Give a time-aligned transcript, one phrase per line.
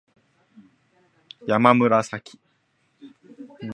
[1.45, 2.39] やまむらさき